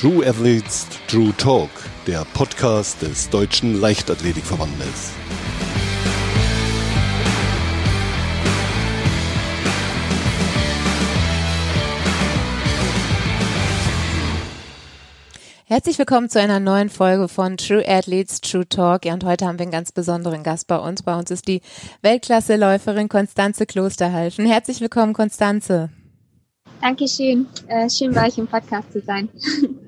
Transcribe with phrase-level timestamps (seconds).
[0.00, 1.68] True Athletes True Talk,
[2.06, 5.10] der Podcast des Deutschen Leichtathletikverbandes.
[15.66, 19.04] Herzlich willkommen zu einer neuen Folge von True Athletes True Talk.
[19.04, 21.02] Ja, und heute haben wir einen ganz besonderen Gast bei uns.
[21.02, 21.60] Bei uns ist die
[22.00, 24.46] Weltklasse-Läuferin Konstanze Klosterhalfen.
[24.46, 25.90] Herzlich willkommen, Konstanze.
[26.80, 27.46] Dankeschön.
[27.66, 29.28] Äh, schön bei euch im Podcast zu sein.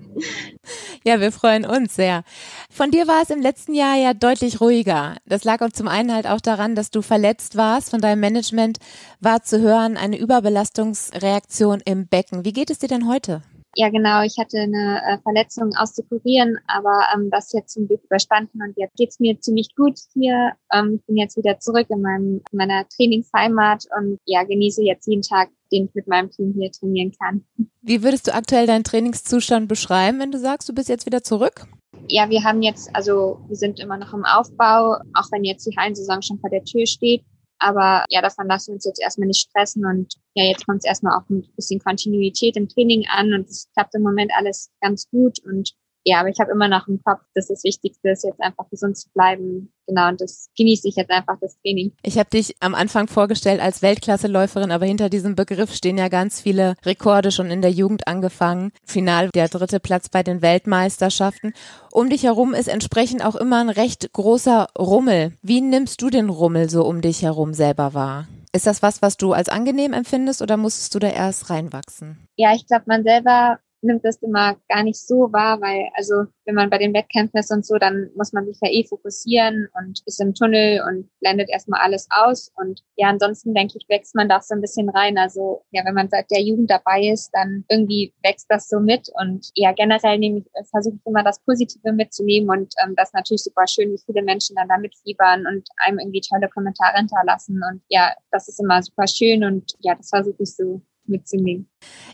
[1.04, 2.22] Ja, wir freuen uns sehr.
[2.70, 5.16] Von dir war es im letzten Jahr ja deutlich ruhiger.
[5.26, 7.90] Das lag auch zum einen halt auch daran, dass du verletzt warst.
[7.90, 8.78] Von deinem Management
[9.20, 12.44] war zu hören eine Überbelastungsreaktion im Becken.
[12.44, 13.42] Wie geht es dir denn heute?
[13.74, 14.22] Ja, genau.
[14.22, 18.96] Ich hatte eine äh, Verletzung auszukurieren, aber ähm, das jetzt zum Glück überstanden und jetzt
[18.96, 20.52] geht's mir ziemlich gut hier.
[20.72, 25.06] Ähm, ich bin jetzt wieder zurück in, meinem, in meiner Trainingsheimat und ja, genieße jetzt
[25.06, 27.44] jeden Tag, den ich mit meinem Team hier trainieren kann.
[27.80, 31.66] Wie würdest du aktuell deinen Trainingszustand beschreiben, wenn du sagst, du bist jetzt wieder zurück?
[32.08, 35.76] Ja, wir haben jetzt, also wir sind immer noch im Aufbau, auch wenn jetzt die
[35.76, 37.24] Hallensaison schon vor der Tür steht.
[37.62, 40.84] Aber ja, davon lassen wir uns jetzt erstmal nicht stressen und ja, jetzt kommt es
[40.84, 45.08] erstmal auch ein bisschen Kontinuität im Training an und es klappt im Moment alles ganz
[45.10, 45.72] gut und
[46.04, 48.96] ja, aber ich habe immer noch im Kopf, dass das Wichtigste ist, jetzt einfach gesund
[48.96, 49.72] zu bleiben.
[49.86, 51.92] Genau, und das genieße ich jetzt einfach, das Training.
[52.02, 56.40] Ich habe dich am Anfang vorgestellt als Weltklasseläuferin, aber hinter diesem Begriff stehen ja ganz
[56.40, 58.72] viele Rekorde schon in der Jugend angefangen.
[58.84, 61.52] Final der dritte Platz bei den Weltmeisterschaften.
[61.92, 65.32] Um dich herum ist entsprechend auch immer ein recht großer Rummel.
[65.42, 68.28] Wie nimmst du den Rummel so um dich herum selber wahr?
[68.54, 72.28] Ist das was, was du als angenehm empfindest oder musstest du da erst reinwachsen?
[72.36, 76.54] Ja, ich glaube, man selber nimmt das immer gar nicht so wahr, weil also wenn
[76.54, 80.00] man bei den Wettkämpfen ist und so, dann muss man sich ja eh fokussieren und
[80.06, 82.50] ist im Tunnel und blendet erstmal alles aus.
[82.56, 85.18] Und ja, ansonsten denke ich, wächst man da so ein bisschen rein.
[85.18, 89.08] Also ja, wenn man seit der Jugend dabei ist, dann irgendwie wächst das so mit.
[89.20, 93.14] Und ja, generell nehme ich, versuche ich immer das Positive mitzunehmen und ähm, das ist
[93.14, 97.60] natürlich super schön, wie viele Menschen dann da mitfiebern und einem irgendwie tolle Kommentare hinterlassen.
[97.70, 101.68] Und ja, das ist immer super schön und ja, das versuche ich so mitzunehmen.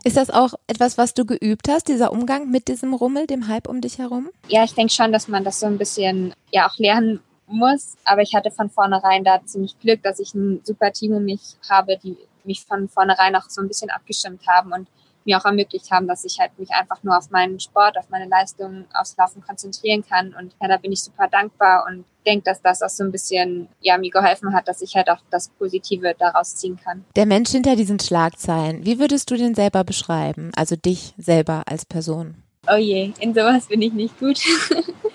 [0.05, 3.69] Ist das auch etwas, was du geübt hast, dieser Umgang mit diesem Rummel, dem Hype
[3.69, 4.29] um dich herum?
[4.49, 7.97] Ja, ich denke schon, dass man das so ein bisschen ja auch lernen muss.
[8.05, 11.57] Aber ich hatte von vornherein da ziemlich Glück, dass ich ein super Team um mich
[11.69, 14.89] habe, die mich von vornherein auch so ein bisschen abgestimmt haben und
[15.29, 18.27] mir auch ermöglicht haben, dass ich halt mich einfach nur auf meinen Sport, auf meine
[18.27, 20.35] Leistung, aufs Laufen konzentrieren kann.
[20.35, 23.69] Und ja, da bin ich super dankbar und denke, dass das auch so ein bisschen
[23.81, 27.05] ja mir geholfen hat, dass ich halt auch das Positive daraus ziehen kann.
[27.15, 30.51] Der Mensch hinter diesen Schlagzeilen, wie würdest du den selber beschreiben?
[30.57, 32.43] Also dich selber als Person?
[32.67, 34.41] Oh je, in sowas bin ich nicht gut.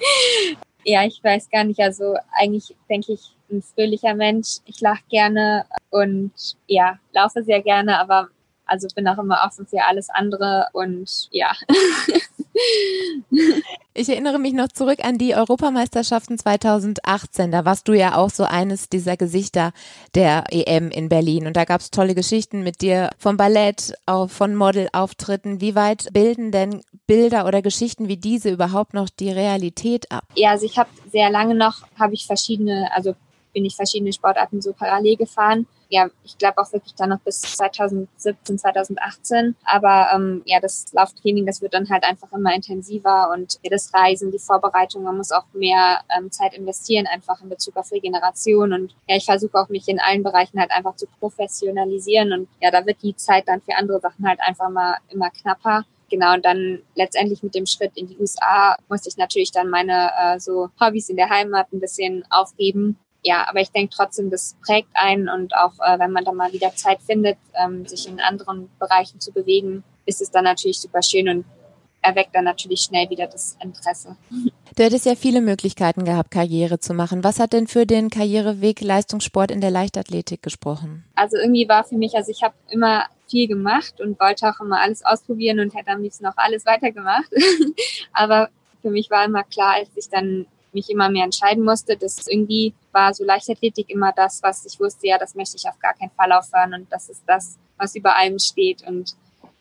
[0.85, 1.80] ja, ich weiß gar nicht.
[1.80, 4.57] Also eigentlich denke ich, ein fröhlicher Mensch.
[4.66, 6.31] Ich lache gerne und
[6.68, 8.30] ja, laufe sehr gerne, aber
[8.66, 11.51] also bin auch immer offen für alles andere und ja.
[13.96, 17.51] Ich erinnere mich noch zurück an die Europameisterschaften 2018.
[17.51, 19.72] Da warst du ja auch so eines dieser Gesichter
[20.16, 21.47] der EM in Berlin.
[21.47, 23.94] Und da gab es tolle Geschichten mit dir vom Ballett,
[24.28, 25.62] von Modelauftritten.
[25.62, 30.25] Wie weit bilden denn Bilder oder Geschichten wie diese überhaupt noch die Realität ab?
[30.35, 33.16] Ja, also ich habe sehr lange noch, habe ich verschiedene, also
[33.53, 35.67] bin ich verschiedene Sportarten so parallel gefahren.
[35.89, 39.55] Ja, ich glaube auch wirklich dann noch bis 2017, 2018.
[39.63, 44.31] Aber ähm, ja, das Lauftraining, das wird dann halt einfach immer intensiver und das Reisen,
[44.31, 48.73] die Vorbereitung, man muss auch mehr ähm, Zeit investieren, einfach in Bezug auf Regeneration.
[48.73, 52.33] Und ja, ich versuche auch mich in allen Bereichen halt einfach zu professionalisieren.
[52.33, 55.85] Und ja, da wird die Zeit dann für andere Sachen halt einfach mal immer knapper
[56.13, 60.11] genau, und dann letztendlich mit dem Schritt in die USA musste ich natürlich dann meine
[60.17, 64.56] äh, so Hobbys in der Heimat ein bisschen aufgeben ja, aber ich denke trotzdem, das
[64.66, 68.19] prägt einen und auch äh, wenn man da mal wieder Zeit findet, ähm, sich in
[68.19, 71.45] anderen Bereichen zu bewegen, ist es dann natürlich super schön und
[72.01, 74.17] erweckt dann natürlich schnell wieder das Interesse.
[74.75, 77.23] Du hättest ja viele Möglichkeiten gehabt, Karriere zu machen.
[77.23, 81.06] Was hat denn für den Karriereweg Leistungssport in der Leichtathletik gesprochen?
[81.16, 84.81] Also irgendwie war für mich, also ich habe immer viel gemacht und wollte auch immer
[84.81, 87.30] alles ausprobieren und hätte am liebsten auch alles weitergemacht.
[88.13, 88.50] Aber
[88.81, 91.95] für mich war immer klar, als ich dann mich immer mehr entscheiden musste.
[91.95, 95.80] Das irgendwie war so Leichtathletik immer das, was ich wusste, ja, das möchte ich auf
[95.80, 99.16] gar keinen Fall aufhören und das ist das, was über allem steht und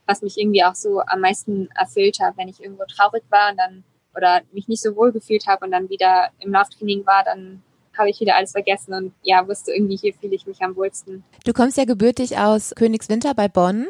[0.07, 3.59] was mich irgendwie auch so am meisten erfüllt hat, wenn ich irgendwo traurig war und
[3.59, 3.85] dann
[4.15, 7.63] oder mich nicht so wohl gefühlt habe und dann wieder im Lauftraining war, dann
[7.97, 11.25] habe ich wieder alles vergessen und ja, wusste irgendwie, hier fühle ich mich am wohlsten.
[11.45, 13.87] Du kommst ja gebürtig aus Königswinter bei Bonn.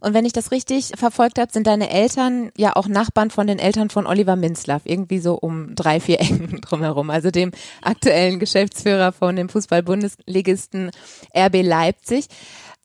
[0.00, 3.58] Und wenn ich das richtig verfolgt habe, sind deine Eltern ja auch Nachbarn von den
[3.58, 9.12] Eltern von Oliver Minzlaff, irgendwie so um drei, vier Ecken drumherum, also dem aktuellen Geschäftsführer
[9.12, 10.90] von dem Fußball-Bundesligisten
[11.36, 12.28] RB Leipzig.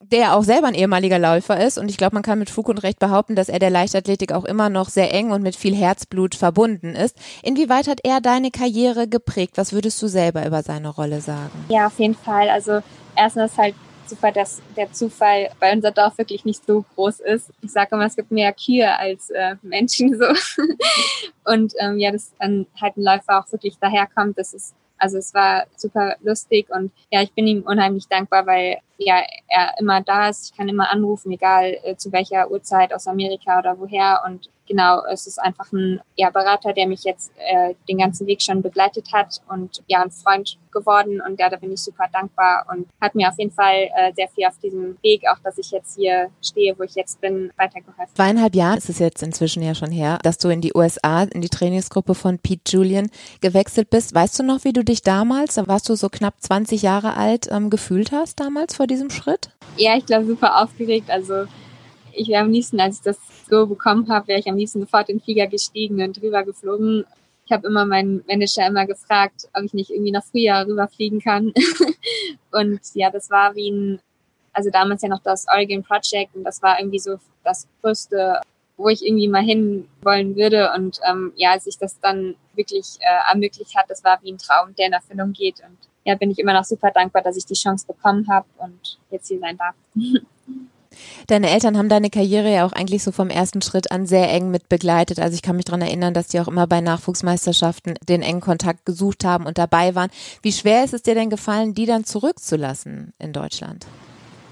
[0.02, 1.78] Der auch selber ein ehemaliger Läufer ist.
[1.78, 4.46] Und ich glaube, man kann mit Fug und Recht behaupten, dass er der Leichtathletik auch
[4.46, 7.18] immer noch sehr eng und mit viel Herzblut verbunden ist.
[7.44, 9.58] Inwieweit hat er deine Karriere geprägt?
[9.58, 11.66] Was würdest du selber über seine Rolle sagen?
[11.68, 12.50] Ja, auf jeden Fall.
[12.50, 12.80] Also
[13.16, 13.76] erstens halt
[14.08, 17.52] super, dass der Zufall bei unser Dorf wirklich nicht so groß ist.
[17.62, 20.26] Ich sage immer, es gibt mehr Kühe als äh, Menschen so.
[21.46, 25.34] und ähm, ja, dass dann halt ein Läufer auch wirklich daherkommt, das ist also es
[25.34, 30.30] war super lustig und ja, ich bin ihm unheimlich dankbar, weil ja er immer da
[30.30, 30.52] ist.
[30.52, 35.04] Ich kann immer anrufen, egal äh, zu welcher Uhrzeit aus Amerika oder woher und genau,
[35.12, 39.12] es ist einfach ein ja, Berater, der mich jetzt äh, den ganzen Weg schon begleitet
[39.12, 43.16] hat und ja, ein Freund geworden und ja, da bin ich super dankbar und hat
[43.16, 46.30] mir auf jeden Fall äh, sehr viel auf diesem Weg, auch dass ich jetzt hier
[46.42, 48.16] stehe, wo ich jetzt bin, weitergeholfen.
[48.16, 51.42] Zweieinhalb Jahre ist es jetzt inzwischen ja schon her, dass du in die USA, in
[51.42, 53.10] die Trainingsgruppe von Pete Julian
[53.42, 54.14] gewechselt bist.
[54.14, 57.48] Weißt du noch, wie du dich damals, da warst du so knapp 20 Jahre alt,
[57.52, 59.50] ähm, gefühlt hast damals vor diesem Schritt?
[59.78, 61.10] Ja, ich glaube super aufgeregt.
[61.10, 61.46] Also
[62.20, 63.18] ich wäre am liebsten, als ich das
[63.50, 67.06] so bekommen habe, wäre ich am liebsten sofort in den Flieger gestiegen und drüber geflogen.
[67.46, 71.54] Ich habe immer meinen Manager immer gefragt, ob ich nicht irgendwie noch früher rüberfliegen kann.
[72.52, 74.02] und ja, das war wie ein,
[74.52, 78.42] also damals ja noch das Oregon Project und das war irgendwie so das größte,
[78.76, 80.72] wo ich irgendwie mal hin wollen würde.
[80.76, 84.38] Und ähm, ja, als ich das dann wirklich äh, ermöglicht hat, das war wie ein
[84.38, 85.62] Traum, der in Erfüllung geht.
[85.62, 89.00] Und ja, bin ich immer noch super dankbar, dass ich die Chance bekommen habe und
[89.10, 89.76] jetzt hier sein darf.
[91.28, 94.52] Deine Eltern haben deine Karriere ja auch eigentlich so vom ersten Schritt an sehr eng
[94.52, 95.20] mit begleitet.
[95.20, 98.86] Also ich kann mich daran erinnern, dass die auch immer bei Nachwuchsmeisterschaften den engen Kontakt
[98.86, 100.10] gesucht haben und dabei waren.
[100.42, 103.86] Wie schwer ist es dir denn gefallen, die dann zurückzulassen in Deutschland?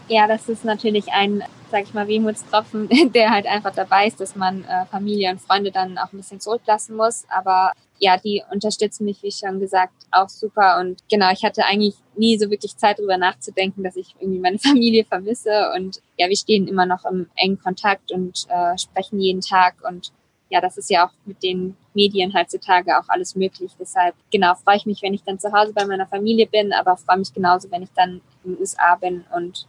[0.09, 4.35] Ja, das ist natürlich ein, sag ich mal, Wehmutstropfen, der halt einfach dabei ist, dass
[4.35, 7.25] man äh, Familie und Freunde dann auch ein bisschen zurücklassen muss.
[7.29, 10.79] Aber ja, die unterstützen mich, wie schon gesagt, auch super.
[10.79, 14.59] Und genau, ich hatte eigentlich nie so wirklich Zeit, darüber nachzudenken, dass ich irgendwie meine
[14.59, 15.71] Familie vermisse.
[15.75, 19.75] Und ja, wir stehen immer noch im engen Kontakt und äh, sprechen jeden Tag.
[19.87, 20.11] Und
[20.49, 23.71] ja, das ist ja auch mit den Medien heutzutage auch alles möglich.
[23.79, 26.97] Deshalb, genau, freue ich mich, wenn ich dann zu Hause bei meiner Familie bin, aber
[26.97, 29.67] freue mich genauso, wenn ich dann in den USA bin und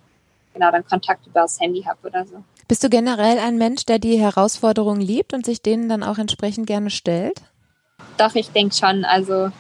[0.54, 2.42] genau dann Kontakt über das Handy habe oder so.
[2.68, 6.66] Bist du generell ein Mensch, der die Herausforderungen liebt und sich denen dann auch entsprechend
[6.66, 7.42] gerne stellt?
[8.18, 9.04] Doch, ich denke schon.
[9.04, 9.50] Also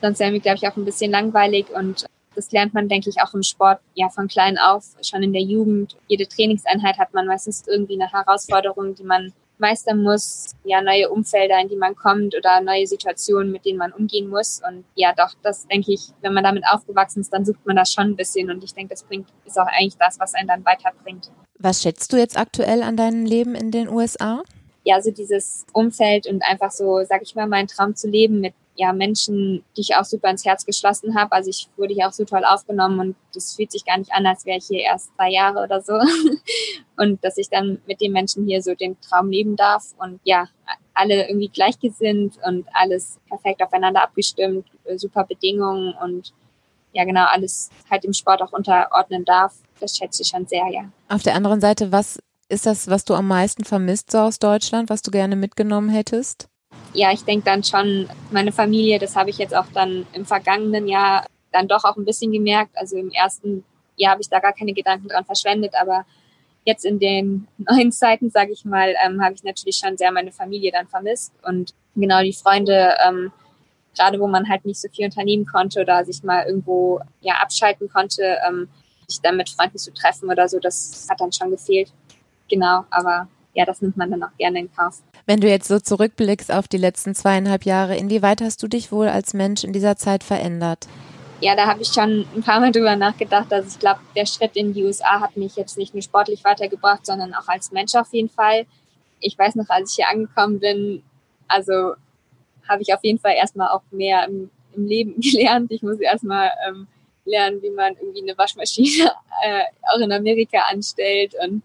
[0.00, 3.20] sonst wäre mir, glaube ich, auch ein bisschen langweilig und das lernt man, denke ich,
[3.20, 5.96] auch im Sport ja von klein auf, schon in der Jugend.
[6.08, 11.60] Jede Trainingseinheit hat man meistens irgendwie eine Herausforderung, die man meistern muss, ja, neue Umfelder,
[11.60, 14.60] in die man kommt oder neue Situationen, mit denen man umgehen muss.
[14.66, 17.92] Und ja, doch, das denke ich, wenn man damit aufgewachsen ist, dann sucht man das
[17.92, 18.50] schon ein bisschen.
[18.50, 21.30] Und ich denke, das bringt, ist auch eigentlich das, was einen dann weiterbringt.
[21.58, 24.42] Was schätzt du jetzt aktuell an deinem Leben in den USA?
[24.84, 28.54] Ja, so dieses Umfeld und einfach so, sag ich mal, meinen Traum zu leben mit
[28.74, 31.32] ja, Menschen, die ich auch super ins Herz geschlossen habe.
[31.32, 34.26] Also ich wurde hier auch so toll aufgenommen und das fühlt sich gar nicht an,
[34.26, 35.92] als wäre ich hier erst drei Jahre oder so.
[36.96, 40.48] und dass ich dann mit den Menschen hier so den Traum leben darf und ja,
[40.94, 46.32] alle irgendwie gleichgesinnt und alles perfekt aufeinander abgestimmt, super Bedingungen und
[46.92, 49.54] ja genau alles halt im Sport auch unterordnen darf.
[49.80, 50.84] Das schätze ich schon sehr, ja.
[51.08, 52.18] Auf der anderen Seite, was
[52.52, 56.48] ist das, was du am meisten vermisst so aus Deutschland, was du gerne mitgenommen hättest?
[56.92, 60.86] Ja, ich denke dann schon, meine Familie, das habe ich jetzt auch dann im vergangenen
[60.86, 62.76] Jahr dann doch auch ein bisschen gemerkt.
[62.76, 63.64] Also im ersten
[63.96, 66.04] Jahr habe ich da gar keine Gedanken dran verschwendet, aber
[66.64, 70.32] jetzt in den neuen Zeiten, sage ich mal, ähm, habe ich natürlich schon sehr meine
[70.32, 73.32] Familie dann vermisst und genau die Freunde, ähm,
[73.96, 77.88] gerade wo man halt nicht so viel unternehmen konnte oder sich mal irgendwo ja abschalten
[77.88, 78.68] konnte, ähm,
[79.08, 81.92] sich dann mit Freunden zu treffen oder so, das hat dann schon gefehlt
[82.52, 85.02] genau, aber ja, das nimmt man dann auch gerne in Kauf.
[85.26, 89.08] Wenn du jetzt so zurückblickst auf die letzten zweieinhalb Jahre, inwieweit hast du dich wohl
[89.08, 90.86] als Mensch in dieser Zeit verändert?
[91.40, 93.52] Ja, da habe ich schon ein paar Mal drüber nachgedacht.
[93.52, 97.04] Also ich glaube, der Schritt in die USA hat mich jetzt nicht nur sportlich weitergebracht,
[97.04, 98.66] sondern auch als Mensch auf jeden Fall.
[99.18, 101.02] Ich weiß noch, als ich hier angekommen bin,
[101.48, 101.94] also
[102.68, 105.72] habe ich auf jeden Fall erstmal auch mehr im, im Leben gelernt.
[105.72, 106.86] Ich muss erstmal ähm,
[107.24, 109.10] lernen, wie man irgendwie eine Waschmaschine
[109.44, 111.62] äh, auch in Amerika anstellt und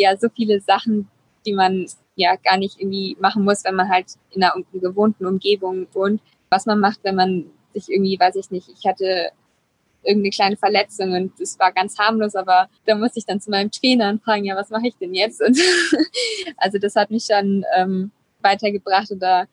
[0.00, 1.08] ja so viele Sachen,
[1.46, 1.86] die man
[2.16, 6.20] ja gar nicht irgendwie machen muss, wenn man halt in einer gewohnten Umgebung wohnt.
[6.50, 9.30] Was man macht, wenn man sich irgendwie, weiß ich nicht, ich hatte
[10.02, 13.70] irgendeine kleine Verletzung und es war ganz harmlos, aber da musste ich dann zu meinem
[13.70, 15.42] Trainer und fragen, ja, was mache ich denn jetzt?
[15.42, 15.58] Und
[16.56, 19.46] also das hat mich schon ähm, weitergebracht oder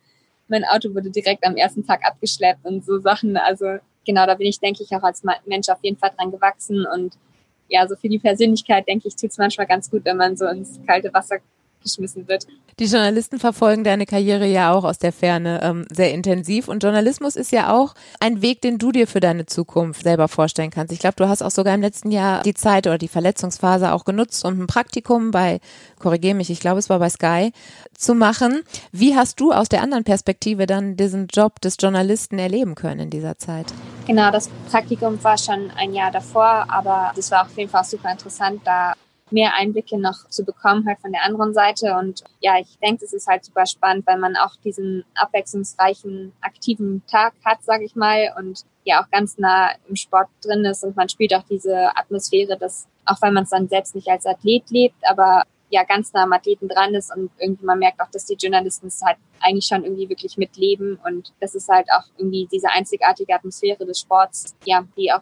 [0.48, 3.38] mein Auto wurde direkt am ersten Tag abgeschleppt und so Sachen.
[3.38, 6.86] Also genau, da bin ich, denke ich, auch als Mensch auf jeden Fall dran gewachsen
[6.86, 7.18] und
[7.68, 10.48] ja, so für die Persönlichkeit, denke ich, tut es manchmal ganz gut, wenn man so
[10.48, 11.38] ins kalte Wasser
[11.86, 12.46] geschmissen wird.
[12.80, 17.38] Die Journalisten verfolgen deine Karriere ja auch aus der Ferne ähm, sehr intensiv und Journalismus
[17.38, 20.92] ist ja auch ein Weg, den du dir für deine Zukunft selber vorstellen kannst.
[20.92, 24.04] Ich glaube, du hast auch sogar im letzten Jahr die Zeit oder die Verletzungsphase auch
[24.04, 25.62] genutzt, um ein Praktikum bei,
[26.00, 27.54] korrigiere mich, ich glaube, es war bei Sky,
[27.98, 28.64] zu machen.
[28.92, 33.10] Wie hast du aus der anderen Perspektive dann diesen Job des Journalisten erleben können in
[33.10, 33.74] dieser Zeit?
[34.06, 38.12] Genau, das Praktikum war schon ein Jahr davor, aber das war auf jeden Fall super
[38.12, 38.94] interessant, da
[39.32, 41.96] mehr Einblicke noch zu bekommen, halt von der anderen Seite.
[41.98, 47.04] Und ja, ich denke, es ist halt super spannend, weil man auch diesen abwechslungsreichen, aktiven
[47.08, 50.96] Tag hat, sage ich mal, und ja auch ganz nah im Sport drin ist und
[50.96, 54.70] man spielt auch diese Atmosphäre, dass auch wenn man es dann selbst nicht als Athlet
[54.70, 58.26] lebt, aber ja ganz nah am Athleten dran ist und irgendwie man merkt auch, dass
[58.26, 62.48] die Journalisten es halt eigentlich schon irgendwie wirklich mitleben und das ist halt auch irgendwie
[62.52, 65.22] diese einzigartige Atmosphäre des Sports, ja, die auch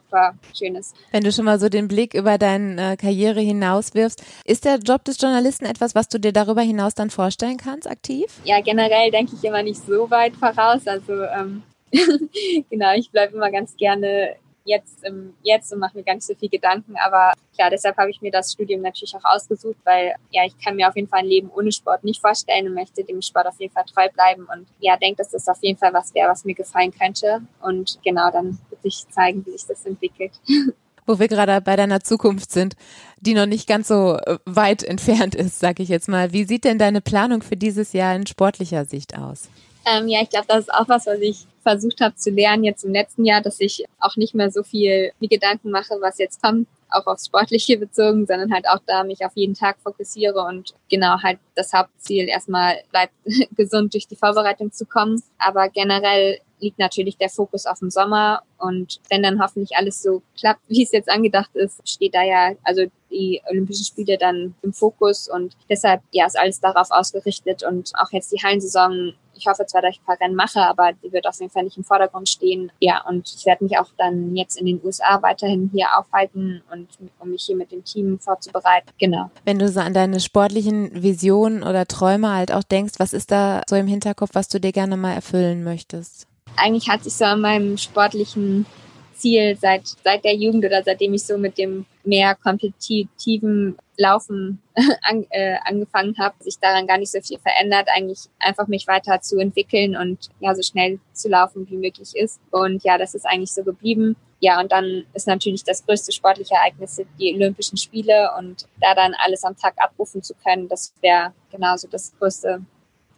[0.57, 0.95] schön ist.
[1.11, 4.77] Wenn du schon mal so den Blick über deine äh, Karriere hinaus wirfst, ist der
[4.77, 8.25] Job des Journalisten etwas, was du dir darüber hinaus dann vorstellen kannst, aktiv?
[8.43, 11.63] Ja, generell denke ich immer nicht so weit voraus, also ähm,
[12.69, 14.35] genau, ich bleibe immer ganz gerne
[14.65, 16.95] jetzt im Jetzt und mache mir gar nicht so viel Gedanken.
[17.03, 20.75] Aber klar, deshalb habe ich mir das Studium natürlich auch ausgesucht, weil ja, ich kann
[20.75, 23.59] mir auf jeden Fall ein Leben ohne Sport nicht vorstellen und möchte dem Sport auf
[23.59, 26.45] jeden Fall treu bleiben und ja, denke, dass das auf jeden Fall was wäre, was
[26.45, 27.41] mir gefallen könnte.
[27.61, 30.31] Und genau, dann wird sich zeigen, wie sich das entwickelt.
[31.05, 32.75] wo wir gerade bei deiner Zukunft sind,
[33.19, 36.31] die noch nicht ganz so äh, weit entfernt ist, sage ich jetzt mal.
[36.31, 39.49] Wie sieht denn deine Planung für dieses Jahr in sportlicher Sicht aus?
[39.85, 42.83] Ähm, ja, ich glaube, das ist auch was, was ich versucht habe zu lernen jetzt
[42.83, 46.41] im letzten Jahr, dass ich auch nicht mehr so viel die Gedanken mache, was jetzt
[46.41, 50.73] kommt, auch aufs Sportliche bezogen, sondern halt auch da mich auf jeden Tag fokussiere und
[50.89, 53.13] genau halt das Hauptziel erstmal bleibt,
[53.55, 55.21] gesund durch die Vorbereitung zu kommen.
[55.37, 60.21] Aber generell liegt natürlich der Fokus auf dem Sommer und wenn dann hoffentlich alles so
[60.37, 64.73] klappt, wie es jetzt angedacht ist, steht da ja also die Olympischen Spiele dann im
[64.73, 69.65] Fokus und deshalb ja ist alles darauf ausgerichtet und auch jetzt die Hallensaison ich hoffe
[69.65, 71.83] zwar, dass ich ein paar Rennen mache, aber die wird auf jeden Fall nicht im
[71.83, 72.71] Vordergrund stehen.
[72.79, 76.87] Ja, und ich werde mich auch dann jetzt in den USA weiterhin hier aufhalten und
[77.19, 78.89] um mich hier mit dem Team vorzubereiten.
[78.99, 79.29] Genau.
[79.45, 83.61] Wenn du so an deine sportlichen Visionen oder Träume halt auch denkst, was ist da
[83.67, 86.27] so im Hinterkopf, was du dir gerne mal erfüllen möchtest?
[86.55, 88.65] Eigentlich hat sich so an meinem sportlichen
[89.13, 94.61] Ziel seit, seit der Jugend oder seitdem ich so mit dem mehr kompetitiven Laufen
[95.03, 99.21] an, äh, angefangen habe, sich daran gar nicht so viel verändert, eigentlich einfach mich weiter
[99.21, 102.39] zu entwickeln und ja, so schnell zu laufen, wie möglich ist.
[102.51, 104.15] Und ja, das ist eigentlich so geblieben.
[104.39, 109.15] Ja, und dann ist natürlich das größte sportliche Ereignis die Olympischen Spiele und da dann
[109.23, 112.61] alles am Tag abrufen zu können, das wäre genauso das größte,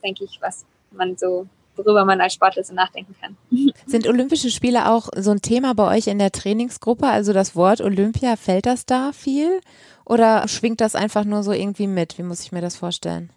[0.04, 3.38] denke ich, was man so worüber man als Sportler so nachdenken kann.
[3.86, 7.08] Sind Olympische Spiele auch so ein Thema bei euch in der Trainingsgruppe?
[7.08, 9.62] Also das Wort Olympia, fällt das da viel?
[10.06, 12.18] Oder schwingt das einfach nur so irgendwie mit?
[12.18, 13.32] Wie muss ich mir das vorstellen?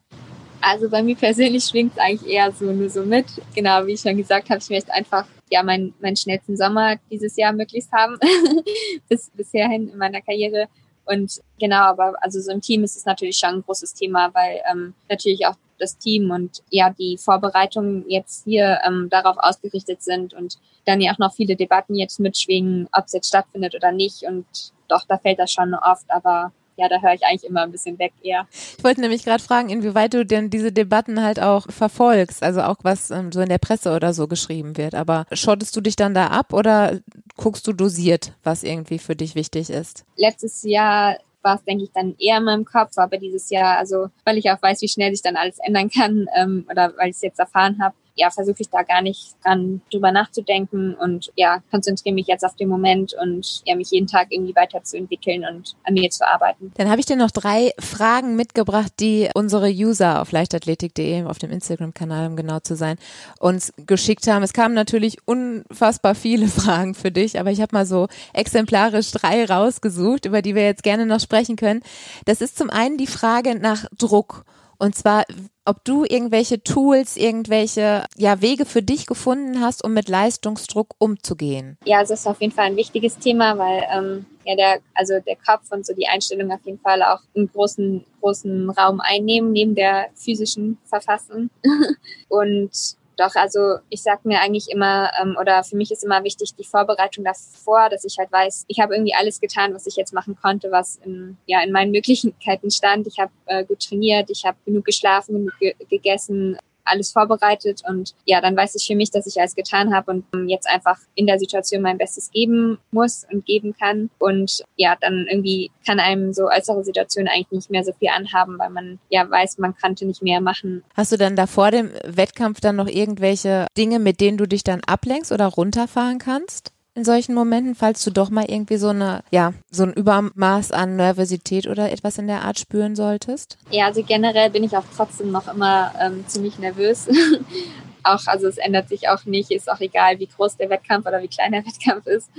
[0.60, 3.26] Also bei mir persönlich schwingt es eigentlich eher so nur so mit.
[3.54, 7.36] Genau, wie ich schon gesagt habe, ich möchte einfach ja meinen, meinen schnellsten Sommer dieses
[7.36, 8.18] Jahr möglichst haben,
[9.08, 10.66] bis bisher hin in meiner Karriere.
[11.04, 14.60] Und genau, aber also so im Team ist es natürlich schon ein großes Thema, weil
[14.70, 20.34] ähm, natürlich auch das Team und ja die Vorbereitungen jetzt hier ähm, darauf ausgerichtet sind
[20.34, 24.22] und dann ja auch noch viele Debatten jetzt mitschwingen, ob es jetzt stattfindet oder nicht.
[24.22, 24.46] Und
[24.88, 27.98] doch, da fällt das schon oft, aber ja, da höre ich eigentlich immer ein bisschen
[27.98, 28.46] weg eher.
[28.78, 32.76] Ich wollte nämlich gerade fragen, inwieweit du denn diese Debatten halt auch verfolgst, also auch
[32.82, 34.94] was ähm, so in der Presse oder so geschrieben wird.
[34.94, 37.00] Aber schottest du dich dann da ab oder
[37.36, 40.04] guckst du dosiert, was irgendwie für dich wichtig ist?
[40.16, 44.08] Letztes Jahr war es, denke ich, dann eher in meinem Kopf, aber dieses Jahr, also
[44.24, 47.16] weil ich auch weiß, wie schnell sich dann alles ändern kann ähm, oder weil ich
[47.16, 51.62] es jetzt erfahren habe, ja, versuche ich da gar nicht dran drüber nachzudenken und ja,
[51.70, 55.94] konzentriere mich jetzt auf den Moment und ja, mich jeden Tag irgendwie weiterzuentwickeln und an
[55.94, 56.72] mir zu arbeiten.
[56.76, 61.50] Dann habe ich dir noch drei Fragen mitgebracht, die unsere User auf leichtathletik.de, auf dem
[61.50, 62.96] Instagram-Kanal, um genau zu sein,
[63.38, 64.42] uns geschickt haben.
[64.42, 69.44] Es kamen natürlich unfassbar viele Fragen für dich, aber ich habe mal so exemplarisch drei
[69.44, 71.82] rausgesucht, über die wir jetzt gerne noch sprechen können.
[72.24, 74.44] Das ist zum einen die Frage nach Druck.
[74.78, 75.24] Und zwar,
[75.64, 81.76] ob du irgendwelche Tools, irgendwelche ja, Wege für dich gefunden hast, um mit Leistungsdruck umzugehen.
[81.84, 85.36] Ja, das ist auf jeden Fall ein wichtiges Thema, weil ähm, ja der, also der
[85.36, 89.74] Kopf und so die Einstellung auf jeden Fall auch einen großen, großen Raum einnehmen, neben
[89.74, 91.50] der physischen Verfassung.
[92.28, 92.70] und
[93.18, 96.64] doch, also ich sag mir eigentlich immer, ähm, oder für mich ist immer wichtig die
[96.64, 100.36] Vorbereitung davor, dass ich halt weiß, ich habe irgendwie alles getan, was ich jetzt machen
[100.40, 103.08] konnte, was in, ja, in meinen Möglichkeiten stand.
[103.08, 108.14] Ich habe äh, gut trainiert, ich habe genug geschlafen, genug ge gegessen, alles vorbereitet und
[108.24, 110.98] ja, dann weiß ich für mich, dass ich alles getan habe und ähm, jetzt einfach
[111.14, 114.10] in der Situation mein Bestes geben muss und geben kann.
[114.18, 118.58] Und ja, dann irgendwie kann einem so äußere Situationen eigentlich nicht mehr so viel anhaben,
[118.58, 120.84] weil man ja weiß, man könnte nicht mehr machen.
[120.94, 124.64] Hast du dann da vor dem Wettkampf dann noch irgendwelche Dinge, mit denen du dich
[124.64, 126.72] dann ablenkst oder runterfahren kannst?
[126.98, 130.96] In solchen Momenten, falls du doch mal irgendwie so eine, ja, so ein Übermaß an
[130.96, 133.56] Nervosität oder etwas in der Art spüren solltest?
[133.70, 137.06] Ja, also generell bin ich auch trotzdem noch immer ähm, ziemlich nervös.
[138.02, 141.22] auch, also es ändert sich auch nicht, ist auch egal, wie groß der Wettkampf oder
[141.22, 142.30] wie klein der Wettkampf ist.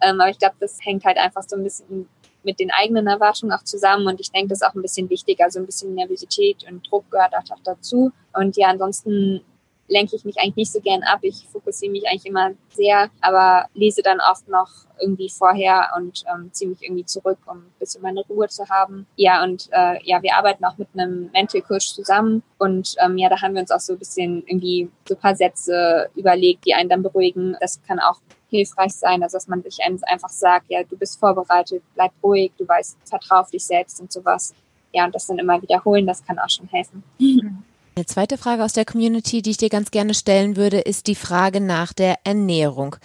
[0.00, 2.08] Ähm, aber ich glaube, das hängt halt einfach so ein bisschen
[2.44, 5.40] mit den eigenen Erwartungen auch zusammen und ich denke, das ist auch ein bisschen wichtig.
[5.40, 8.12] Also ein bisschen Nervosität und Druck gehört auch dazu.
[8.32, 9.40] Und ja, ansonsten
[9.88, 11.20] lenke ich mich eigentlich nicht so gern ab.
[11.22, 14.68] Ich fokussiere mich eigentlich immer sehr, aber lese dann oft noch
[15.00, 19.06] irgendwie vorher und ähm, ziehe mich irgendwie zurück, um ein bisschen meine Ruhe zu haben.
[19.16, 23.28] Ja, und äh, ja, wir arbeiten auch mit einem Mental Coach zusammen und ähm, ja,
[23.28, 26.74] da haben wir uns auch so ein bisschen irgendwie so ein paar Sätze überlegt, die
[26.74, 27.56] einen dann beruhigen.
[27.60, 31.82] Das kann auch hilfreich sein, also dass man sich einfach sagt, ja, du bist vorbereitet,
[31.94, 34.54] bleib ruhig, du weißt, vertrau auf dich selbst und sowas.
[34.92, 37.02] Ja, und das dann immer wiederholen, das kann auch schon helfen.
[37.18, 37.64] Mhm.
[37.96, 41.14] Eine zweite Frage aus der Community, die ich dir ganz gerne stellen würde, ist die
[41.14, 42.96] Frage nach der Ernährung.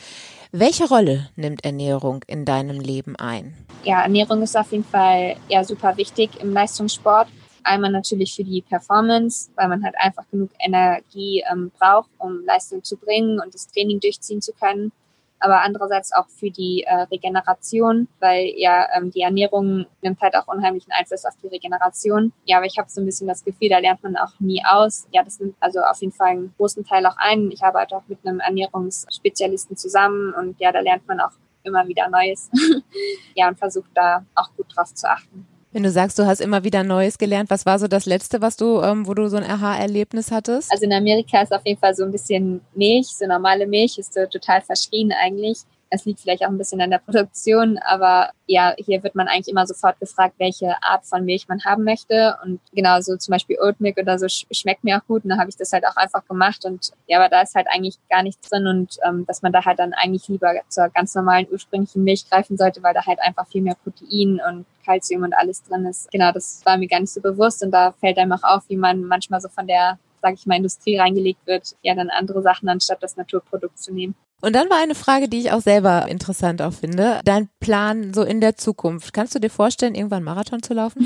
[0.52, 3.54] Welche Rolle nimmt Ernährung in deinem Leben ein?
[3.84, 7.28] Ja, Ernährung ist auf jeden Fall ja super wichtig im Leistungssport.
[7.64, 12.84] Einmal natürlich für die Performance, weil man halt einfach genug Energie ähm, braucht, um Leistung
[12.84, 14.92] zu bringen und das Training durchziehen zu können
[15.40, 20.48] aber andererseits auch für die äh, Regeneration, weil ja ähm, die Ernährung nimmt halt auch
[20.48, 22.34] unheimlichen Einfluss auf die Regeneration.
[22.46, 25.08] Ja, aber ich habe so ein bisschen das Gefühl, da lernt man auch nie aus.
[25.12, 27.52] Ja, das nimmt also auf jeden Fall einen großen Teil auch ein.
[27.52, 31.32] Ich arbeite auch mit einem Ernährungsspezialisten zusammen und ja, da lernt man auch
[31.64, 32.50] immer wieder Neues.
[33.36, 35.48] ja, und versucht da auch gut drauf zu achten.
[35.72, 38.58] Wenn du sagst, du hast immer wieder Neues gelernt, was war so das Letzte, was
[38.58, 40.72] du, ähm, wo du so ein Aha-Erlebnis hattest?
[40.72, 44.14] Also in Amerika ist auf jeden Fall so ein bisschen Milch, so normale Milch ist
[44.16, 45.60] so total verschrien eigentlich.
[45.90, 49.48] Es liegt vielleicht auch ein bisschen an der Produktion, aber ja, hier wird man eigentlich
[49.48, 52.38] immer sofort gefragt, welche Art von Milch man haben möchte.
[52.44, 55.24] Und genau so zum Beispiel Oatmilk oder so schmeckt mir auch gut.
[55.24, 56.66] Und dann habe ich das halt auch einfach gemacht.
[56.66, 59.66] Und ja, aber da ist halt eigentlich gar nichts drin und ähm, dass man da
[59.66, 63.48] halt dann eigentlich lieber zur ganz normalen ursprünglichen Milch greifen sollte, weil da halt einfach
[63.48, 66.12] viel mehr Protein und Kalzium und alles drin ist.
[66.12, 67.64] Genau, das war mir gar nicht so bewusst.
[67.64, 70.58] Und da fällt einem auch auf, wie man manchmal so von der sage ich mal,
[70.58, 74.16] Industrie reingelegt wird, ja dann andere Sachen anstatt das Naturprodukt zu nehmen.
[74.42, 77.20] Und dann war eine Frage, die ich auch selber interessant auch finde.
[77.26, 79.14] Dein Plan so in der Zukunft.
[79.14, 81.06] Kannst du dir vorstellen, irgendwann Marathon zu laufen?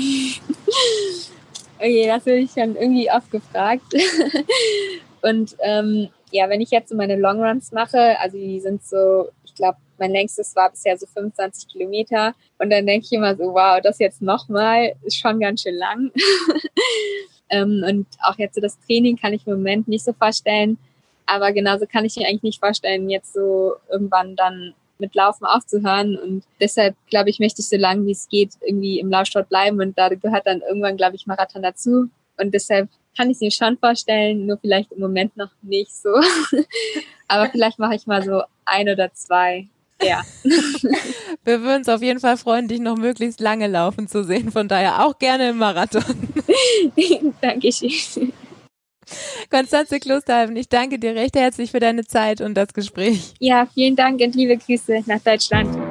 [1.78, 3.94] okay, das würde ich schon irgendwie oft gefragt.
[5.22, 9.54] Und ähm, ja, wenn ich jetzt so meine Longruns mache, also die sind so, ich
[9.54, 12.34] glaube, mein längstes war bisher so 25 Kilometer.
[12.58, 16.12] Und dann denke ich immer so, wow, das jetzt nochmal ist schon ganz schön lang.
[17.50, 20.78] ähm, und auch jetzt so das Training kann ich im Moment nicht so vorstellen.
[21.26, 26.16] Aber genauso kann ich mir eigentlich nicht vorstellen, jetzt so irgendwann dann mit Laufen aufzuhören.
[26.16, 29.80] Und deshalb, glaube ich, möchte ich so lange wie es geht irgendwie im Laufsport bleiben.
[29.80, 32.08] Und da gehört dann irgendwann, glaube ich, Marathon dazu.
[32.38, 36.10] Und deshalb kann ich es mir schon vorstellen, nur vielleicht im Moment noch nicht so.
[37.28, 39.68] Aber vielleicht mache ich mal so ein oder zwei.
[40.02, 40.22] Ja.
[41.44, 44.50] Wir würden uns auf jeden Fall freuen, dich noch möglichst lange laufen zu sehen.
[44.50, 46.02] Von daher auch gerne im Marathon.
[47.40, 48.32] Dankeschön.
[49.50, 53.34] Konstanze Klosterhalben, ich danke dir recht herzlich für deine Zeit und das Gespräch.
[53.38, 55.83] Ja, vielen Dank und liebe Grüße nach Deutschland.